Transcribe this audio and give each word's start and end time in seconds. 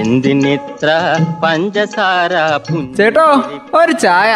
എന്തിനിത്ര 0.00 0.88
പഞ്ചസാര 1.42 2.32
ചേട്ടോ 2.96 3.28
ഒരു 3.80 3.92
ചായ. 4.04 4.32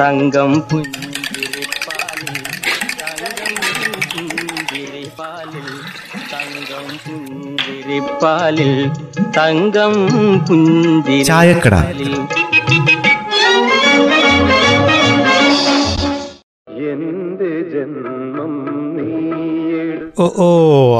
തങ്കം 0.00 0.52
പുഞ്ചിരിപ്പാലിൽ 0.70 2.38
തങ്കം 3.02 3.54
പുഞ്ചിരിപ്പാലിൽ 4.64 5.68
തങ്കം 6.32 6.86
പുഞ്ചിരിപ്പാലിൽ 7.06 8.72
തങ്കം 9.38 9.94
ചായക്കട. 11.30 11.74
എന്റെ 16.90 17.52
ജന്മം 17.72 18.54
ഓ 20.18 20.26
ഓ 20.44 20.48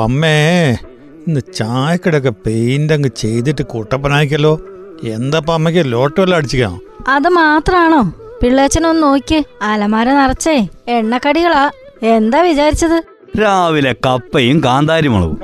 അമ്മേ. 0.03 0.39
ഇന്ന് 1.29 1.41
ചായക്കടയൊക്കെ 1.55 2.33
പെയിന്റ് 2.47 2.93
അങ്ങ് 2.93 3.09
ചെയ്തിട്ട് 3.09 3.63
കുട്ടപ്പനാക്കിയല്ലോ 3.63 4.61
എന്താപ്പ 5.05 5.53
അമ്മയ്ക്ക് 5.53 5.93
ലോട്ടോ 5.93 6.23
എല്ലാം 6.23 6.39
അടിച്ചു 6.39 6.57
അത് 7.09 7.29
മാത്രാണോ? 7.29 8.13
പിള്ളേച്ചനൊന്ന് 8.43 9.03
നോക്കിയേ. 9.03 9.45
അലമാര 9.63 10.09
നിറച്ചേ. 10.13 10.69
എണ്ണക്കടികളാ. 10.89 11.71
എന്താ 12.03 12.41
വിചാരിച്ചത്? 12.43 13.03
രാവിലെ 13.41 13.95
കപ്പയും 14.07 14.65
കാന്താരി 14.65 15.09
മുളകും 15.09 15.39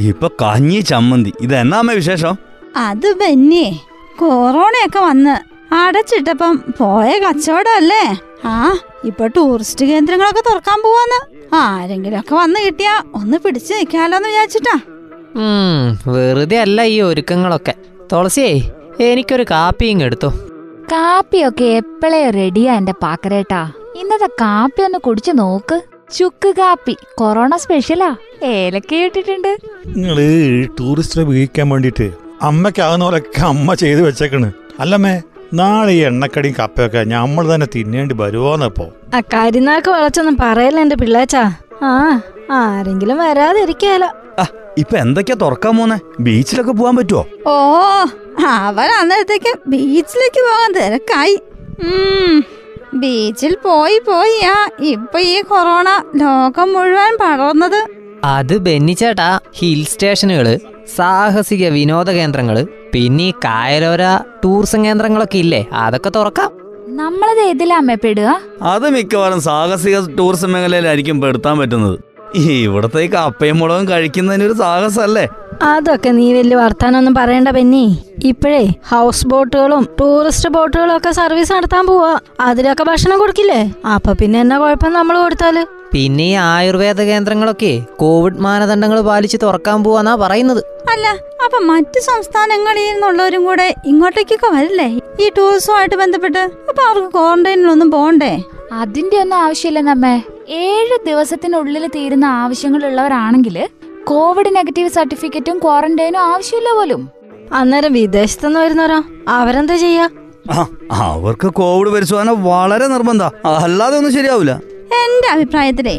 ഇപ്പൊ 0.00 0.28
കഞ്ഞി 0.28 0.80
ചമ്മന്തി. 0.80 1.32
ഇതെന്നാമേ 1.40 1.94
വിശേഷം? 1.94 2.36
അത് 2.76 3.12
ബന്നിയെ 3.12 3.72
കൊറോണയൊക്കെ 4.18 4.98
വന്ന്. 4.98 5.36
അടച്ചിട്ടപ്പം 5.74 6.64
പോയ 6.78 7.18
കച്ചവടമല്ലേ? 7.18 8.04
ആ 8.44 8.78
ഇപ്പൊ 9.04 9.26
ടൂറിസ്റ്റ് 9.26 9.84
കേന്ദ്രങ്ങളൊക്കെ 9.84 10.42
തുറക്കാൻ 10.50 10.82
പോവാന്ന്. 10.82 11.20
ആരെങ്കിലും 11.54 12.20
ഒക്കെ 12.20 12.34
വന്ന് 12.34 12.60
കിട്ടിയാ 12.60 13.02
ഒന്ന് 13.14 13.38
പിടിച്ചു 13.38 13.74
നിൽക്കാലോന്ന് 13.74 14.28
വിചാരിച്ചിട്ടാ. 14.28 14.91
വെറുതെ 16.06 16.58
അല്ല 16.60 16.82
ഈ 16.82 17.00
ഒരുക്കങ്ങളൊക്കെ. 17.00 17.74
തുളസിയേ 18.12 18.70
എനിക്കൊരു 19.00 19.42
കാപ്പിയും 19.42 20.02
എടുത്തു. 20.02 20.26
കാപ്പിയൊക്കെ 20.92 21.64
എപ്പോഴേ 21.64 22.30
റെഡിയാ 22.30 22.76
എന്റെ 22.76 22.92
പാക്കരേട്ടാ? 23.02 23.72
ഇന്നത്തെ 23.96 24.26
കാപ്പി 24.26 24.82
ഒന്ന് 24.82 24.98
കുടിച്ചു 24.98 25.30
നോക്ക്. 25.30 25.80
ചുക്ക് 26.12 26.48
കാപ്പി 26.48 26.96
കൊറോണ 27.14 27.56
സ്പെഷ്യലാ. 27.56 28.16
ഏലക്ക 28.42 28.94
ഇട്ടിട്ടുണ്ട്. 28.94 29.56
നിങ്ങൾ 29.86 30.16
ടൂറിസ്റ്റിനെ 30.80 31.24
വീഴിക്കാൻ 31.24 31.68
വേണ്ടിട്ട് 31.68 32.12
അമ്മയ്ക്കാകുന്ന 32.42 33.04
പോലൊക്കെ 33.04 33.40
അമ്മ 33.40 33.74
ചെയ്ത് 33.74 34.02
വെച്ചേക്കണ്. 34.02 34.52
അല്ലമ്മേ 34.80 35.22
നാളെ 35.54 35.92
ഈ 35.92 35.98
എണ്ണക്കടിയും 35.98 36.54
കപ്പയൊക്കെ 36.58 37.04
നമ്മൾ 37.04 37.54
തന്നെ 37.54 37.66
തിന്നേണ്ടി 37.74 38.14
വരുവോന്നപ്പോ 38.14 38.86
ആ 39.14 39.20
കരിനാക്ക് 39.20 39.90
വളച്ചൊന്നും 39.90 40.36
പറയല്ല 40.40 40.80
എന്റെ 40.80 40.96
പിള്ളേച്ചാ. 40.96 41.52
ആ 41.82 42.22
ആരെങ്കിലും 42.50 43.18
വരാതിരിക്കാലോ. 43.18 44.08
ഇപ്പൊ 44.80 44.94
എന്തൊക്കെയാ 44.96 45.36
തുറക്കാൻ 45.42 45.74
പോന്നെ? 45.78 45.96
ബീച്ചിലൊക്കെ 46.26 46.72
പോവാൻ 46.72 46.94
പറ്റുമോ 46.98 47.22
ഓ 47.52 47.56
അവൻ 48.50 48.90
അന്നേരത്തേക്ക് 49.00 49.52
ബീച്ചിലേക്ക് 49.72 50.40
പോകാൻ 50.48 50.70
തിരക്കായി. 50.78 51.36
ബീച്ചിൽ 53.02 53.54
പോയി 53.66 53.98
പോയി 54.08 54.36
ആ 54.54 54.56
ഇപ്പൊ 54.92 55.18
ഈ 55.32 55.36
കൊറോണ 55.50 55.88
ലോകം 56.22 56.68
മുഴുവൻ 56.74 57.14
പടർന്നത്. 57.22 57.80
അത് 58.36 58.54
ബെന്നിച്ചേട്ടാ 58.66 59.28
ഹിൽ 59.58 59.80
സ്റ്റേഷനുകൾ 59.92 60.48
സാഹസിക 60.96 61.68
വിനോദ 61.76 62.10
കേന്ദ്രങ്ങൾ 62.18 62.58
പിന്നെ 62.94 63.26
ഈ 63.30 63.34
കായലോര 63.44 64.02
ടൂറിസം 64.44 64.80
കേന്ദ്രങ്ങളൊക്കെ 64.86 65.38
ഇല്ലേ 65.44 65.62
അതൊക്കെ 65.84 66.10
തുറക്കാം. 66.16 66.50
നമ്മളത് 67.00 67.40
ഏതിലാ 67.48 67.76
അമ്മ 67.82 67.94
പെടുക? 68.04 68.30
അത് 68.72 68.86
മിക്കവാറും 68.96 69.40
സാഹസിക 69.48 69.98
ടൂറിസം 70.18 70.52
മേഖലയിലായിരിക്കും 70.52 71.20
പെടുത്താൻ 71.20 71.54
പറ്റുന്നത്. 71.58 71.98
ഇവിടത്തെ 72.34 73.00
ഈ 73.04 73.08
കപ്പയും 73.08 73.58
മുളകും 73.58 73.88
കഴിക്കുന്നതിനൊരു 73.88 74.52
സാഹസല്ലേ? 74.52 75.24
അതൊക്കെ 75.62 76.10
നീ 76.10 76.32
വലിയ 76.32 76.56
വർത്താനൊന്നും 76.56 77.14
പറയണ്ട 77.14 77.48
പെന്നി 77.48 77.82
ഇപ്പോഴേ 78.24 78.62
ഹൗസ് 78.90 79.26
ബോട്ടുകളും 79.26 79.88
ടൂറിസ്റ്റ് 80.00 80.48
ബോട്ടുകളും 80.48 80.96
ഒക്കെ 80.96 81.10
സർവീസ് 81.10 81.52
നടത്താൻ 81.52 81.86
പോവാ. 81.86 82.18
അതിലൊക്കെ 82.40 82.84
ഭക്ഷണം 82.84 83.18
കൊടുക്കില്ലേ? 83.18 83.60
അപ്പൊ 83.94 84.12
പിന്നെ 84.12 84.40
എന്നാ 84.40 84.58
കുഴപ്പം 84.58 84.92
നമ്മൾ 84.92 85.22
കൊടുത്താൽ? 85.22 85.58
പിന്നെ 85.92 86.24
ഈ 86.24 86.34
ആയുർവേദ 86.34 87.00
കേന്ദ്രങ്ങളൊക്കെ 87.02 87.72
കോവിഡ് 87.96 88.40
മാനദണ്ഡങ്ങൾ 88.46 89.00
പാലിച്ച് 89.00 89.38
തുറക്കാൻ 89.42 89.84
പോവാന്നാ 89.84 90.14
പറയുന്നത്. 90.14 90.62
അല്ല 90.92 91.06
അപ്പൊ 91.44 91.58
മറ്റു 91.58 92.00
സംസ്ഥാനങ്ങളിൽ 92.00 92.92
നിന്നുള്ളവരും 92.92 93.44
കൂടെ 93.44 93.74
ഇങ്ങോട്ടേക്കൊക്കെ 93.86 94.50
വരില്ലേ? 94.56 94.88
ഈ 95.20 95.28
ടൂറിസവുമായിട്ട് 95.38 95.96
ബന്ധപ്പെട്ട് 95.96 96.38
അപ്പൊ 96.38 96.82
അവർക്ക് 96.90 97.10
ക്വാറന്റൈനിലൊന്നും 97.18 97.90
പോണ്ടേ 97.90 98.32
അതിന്റെ 98.72 99.16
ഒന്നും 99.20 99.38
ആവശ്യമില്ലെന്നമ്മേ. 99.38 100.14
ഏഴ് 100.52 101.06
ദിവസത്തിനുള്ളിൽ 101.06 101.86
തീരുന്ന 101.86 102.24
ആവശ്യങ്ങളുള്ളവരാണെങ്കിൽ 102.24 103.68
കോവിഡ് 104.04 104.56
നെഗറ്റീവ് 104.56 104.88
സർട്ടിഫിക്കറ്റും 104.88 105.58
ക്വാറന്റൈനും 105.58 106.20
ആവശ്യമില്ല 106.20 106.70
പോലും. 106.74 107.10
അന്നേരം 107.54 107.92
വിദേശത്തുനിന്ന് 107.92 108.60
വരുന്നവരോ? 108.60 109.02
അവരെന്താ 109.28 109.76
ചെയ്യാ? 109.76 110.08
അവർക്ക് 110.90 111.48
കോവിഡ് 111.48 111.88
പരിശോധന 111.88 112.30
വളരെ 112.30 112.86
നിർബന്ധ. 112.86 113.22
അല്ലാതെ 113.46 113.96
ഒന്നും 113.96 114.12
ശരിയാവില്ല. 114.12 114.52
എന്റെ 115.02 115.28
അഭിപ്രായത്തിലേ 115.32 115.96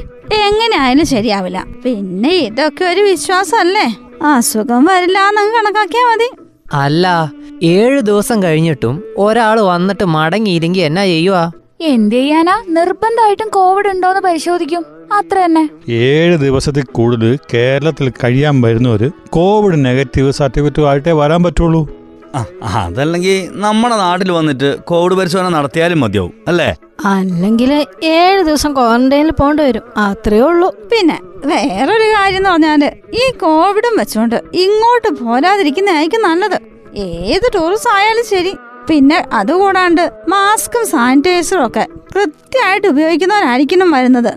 എങ്ങനെയായാലും 0.47 1.05
ശരിയാവില്ല. 1.05 1.65
പിന്നെ 1.85 2.29
ഇതൊക്കെ 2.29 2.83
ഒരു 2.85 3.01
വിശ്വാസമല്ലേ 3.01 3.87
അസുഖം 4.25 4.85
വരില്ല 4.85 5.19
കണക്കാക്കിയാ 5.57 6.03
മതി. 6.11 6.29
അല്ല 6.73 7.31
ഏഴ് 7.63 8.01
ദിവസം 8.01 8.43
കഴിഞ്ഞിട്ടും 8.43 9.03
ഒരാൾ 9.17 9.59
വന്നിട്ട് 9.61 10.05
മടങ്ങിയില്ലെങ്കിൽ 10.05 10.81
എന്നാ 10.81 11.03
ചെയ്യുവാ? 11.03 11.51
എന്ത് 11.81 12.15
ചെയ്യാനാ? 12.15 12.63
നിർബന്ധമായിട്ടും 12.67 13.49
കോവിഡ് 13.49 13.85
ഉണ്ടോന്ന് 13.85 14.21
പരിശോധിക്കും. 14.21 14.85
അത്ര 15.13 15.39
തന്നെ. 15.39 15.69
ഏഴ് 15.89 16.37
ദിവസത്തിൽ 16.37 16.83
കൂടുതൽ 16.83 17.37
കേരളത്തിൽ 17.53 18.09
കഴിയാൻ 18.09 18.61
വരുന്നവര് 18.61 19.11
കോവിഡ് 19.29 19.85
നെഗറ്റീവ് 19.85 20.31
സർട്ടിഫിക്കറ്റും 20.31 20.89
ആയിട്ടേ 20.89 21.11
വരാൻ 21.11 21.43
പറ്റുള്ളൂ. 21.43 21.89
അതല്ലെങ്കിൽ 22.63 23.49
നമ്മുടെ 23.51 23.95
നാട്ടിൽ 23.95 24.31
വന്നിട്ട് 24.31 24.79
കോവിഡ് 24.79 25.13
പരിശോധന 25.13 25.49
നടത്തിയാലും 25.49 25.99
മതിയാവും 25.99 26.33
അല്ലേ? 26.47 26.75
അല്ലെങ്കിൽ 27.05 27.85
ഏഴ് 28.03 28.43
ദിവസം 28.43 28.75
ക്വാറന്റൈനിൽ 28.75 29.31
പോകേണ്ടി 29.31 29.63
വരും. 29.63 29.99
അത്രേ 29.99 30.39
ഉള്ളൂ. 30.39 30.75
പിന്നെ 30.91 31.19
വേറൊരു 31.45 32.13
കാര്യം 32.19 32.37
എന്ന് 32.37 32.49
പറഞ്ഞാൽ 32.49 32.91
ഈ 33.13 33.31
കോവിഡും 33.31 33.97
വെച്ചോണ്ട് 33.97 34.35
ഇങ്ങോട്ട് 34.35 35.23
പോരാതിരിക്കുന്നതായിരിക്കും 35.23 36.21
നല്ലത്. 36.21 36.59
ഏത് 36.95 37.53
ടൂറിസം 37.55 37.89
ആയാലും 37.93 38.25
ശരി. 38.25 38.55
പിന്നെ 38.89 39.27
അതുകൂടാണ്ട് 39.33 40.11
മാസ്കും 40.29 40.87
സാനിറ്റൈസറും 40.87 41.67
ഒക്കെ 41.67 41.87
കൃത്യമായിട്ട് 42.15 42.87
ഉപയോഗിക്കുന്നവരായിരിക്കണം 42.87 43.91
വരുന്നത്. 43.91 44.33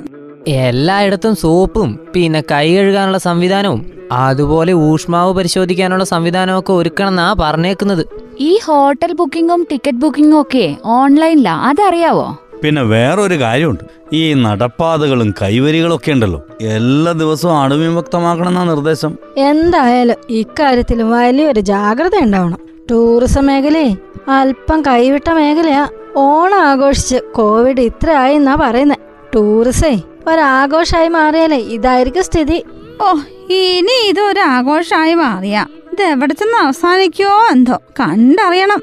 എല്ലായിടത്തും 0.48 1.36
സോപ്പും 1.36 1.98
പിന്നെ 2.14 2.40
കൈ 2.40 2.76
കഴുകാനുള്ള 2.76 3.18
സംവിധാനവും 3.18 3.86
അതുപോലെ 4.12 4.72
ഊഷ്മാവ് 4.72 5.34
പരിശോധിക്കാനുള്ള 5.34 6.04
സംവിധാനവും 6.04 6.58
ഒക്കെ 6.58 6.72
സംവിധാനമൊക്കെ 6.72 6.72
ഒരുക്കണമെന്നാ 6.72 7.34
പറഞ്ഞേക്കുന്നത്. 7.40 8.06
ഈ 8.38 8.58
ഹോട്ടൽ 8.64 9.12
ബുക്കിംഗും 9.12 9.66
ടിക്കറ്റ് 9.70 9.98
ബുക്കിംഗും 9.98 10.40
ഒക്കെ 10.40 10.76
ഓൺലൈനിലാ 10.84 11.54
അതറിയാവോ? 11.54 12.38
പിന്നെ 12.62 12.82
വേറൊരു 12.82 13.40
കാര്യമുണ്ട്. 13.40 13.84
ഈ 14.12 14.34
നടപ്പാതകളും 14.34 15.34
കൈവരികളും 15.42 15.96
ഒക്കെ 15.96 16.10
ഉണ്ടല്ലോ 16.12 16.46
എല്ലാ 16.60 17.12
ദിവസവും 17.12 17.56
അണുവിമുക്തമാക്കണമെന്ന 17.58 18.64
നിർദ്ദേശം. 18.64 19.18
എന്തായാലും 19.38 20.16
ഇക്കാര്യത്തിൽ 20.30 21.02
വലിയൊരു 21.02 21.60
ജാഗ്രത 21.60 22.16
ഉണ്ടാവണം. 22.22 22.58
ടൂറിസം 22.90 23.46
മേഖലയെ 23.46 23.96
അല്പം 24.28 24.82
കൈവിട്ട 24.86 25.30
മേഖലയാ 25.30 25.88
ഓണം 26.16 26.60
ആഘോഷിച്ച് 26.60 27.16
കോവിഡ് 27.16 27.80
ഇത്ര 27.80 28.10
ആയി 28.10 28.34
എന്നാ 28.34 28.54
പറയുന്നത് 28.54 28.98
ടൂറിസേ 29.34 30.02
ഒരാഘോഷമായി 30.26 31.08
മാറിയാലേ 31.08 31.56
ഇതായിരിക്കും 31.56 32.24
സ്ഥിതി. 32.24 32.64
ഓ 33.02 33.12
ഇനി 33.50 34.08
ഇതൊരു 34.08 34.40
മാറിയാ. 34.40 35.14
മാറിയ 35.14 35.66
ഇത് 35.92 36.02
എവിടെ 36.02 36.34
ചെന്ന് 36.34 36.56
അവസാനിക്കോ 36.58 37.48
എന്തോ? 37.52 37.80
കണ്ടറിയണം. 38.00 38.82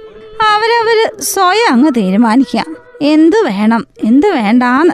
അവരവര് 0.52 1.22
സ്വയം 1.22 1.72
അങ്ങ് 1.72 1.92
തീരുമാനിക്കുക 1.98 2.66
എന്തു 3.02 3.36
വേണം? 3.36 3.88
എന്തു 4.04 4.28
വേണ്ടാന്ന്. 4.28 4.94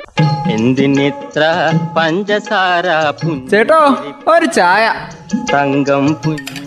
എന്തിനിത്ര 0.52 1.44
പഞ്ചസാര 1.98 2.86
ചേട്ടോ 3.50 3.98
ഒരു 4.28 4.46
ചായ. 4.46 4.94
തങ്കം 5.54 6.14
പുഞ്ചിരിപ്പാലിൽ 6.14 6.59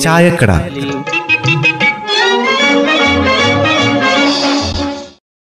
ചായക്കട. 0.00 0.52